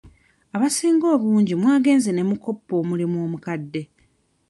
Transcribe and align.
Abasinga 0.55 1.05
obungi 1.15 1.53
mwagenze 1.61 2.09
ne 2.13 2.23
mukoppa 2.29 2.73
omulimu 2.81 3.17
omukadde. 3.25 3.81